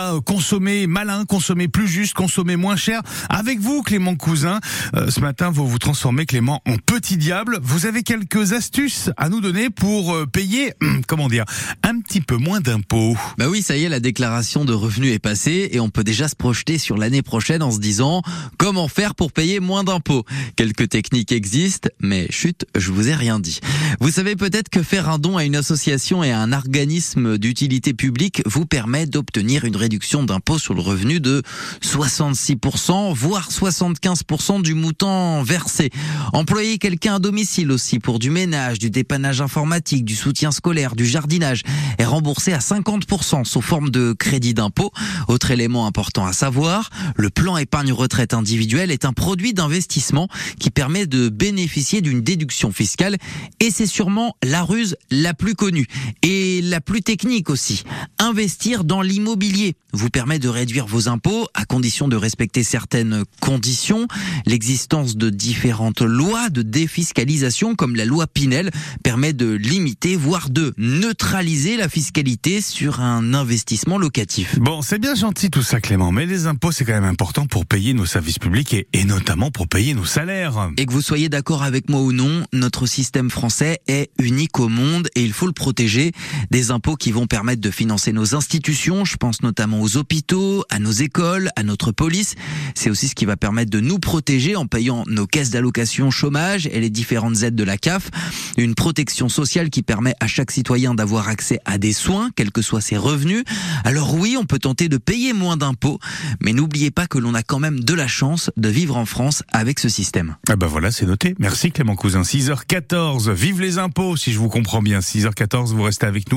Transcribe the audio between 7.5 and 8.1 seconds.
Vous avez